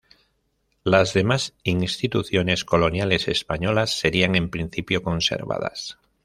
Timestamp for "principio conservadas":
4.49-5.99